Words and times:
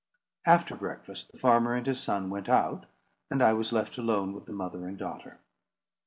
After 0.47 0.75
breakfast, 0.75 1.31
the 1.31 1.37
farmer 1.37 1.75
and 1.75 1.85
his 1.85 2.01
son 2.01 2.31
went 2.31 2.49
out; 2.49 2.87
and 3.29 3.39
I 3.39 3.53
was 3.53 3.71
left 3.71 3.99
alone 3.99 4.33
with 4.33 4.45
the 4.47 4.51
mother 4.51 4.87
and 4.87 4.97
daughter. 4.97 5.37